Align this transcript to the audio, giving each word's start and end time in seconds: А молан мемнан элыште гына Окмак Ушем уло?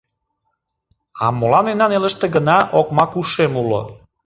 А 1.23 1.25
молан 1.39 1.65
мемнан 1.67 1.91
элыште 1.97 2.25
гына 2.35 2.57
Окмак 2.79 3.11
Ушем 3.19 3.53
уло? 3.61 3.83